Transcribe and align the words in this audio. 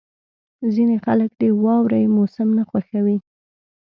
•ځینې 0.73 0.97
خلک 1.05 1.29
د 1.41 1.43
واورې 1.63 2.03
موسم 2.15 2.47
نه 2.57 2.63
خوښوي. 2.69 3.17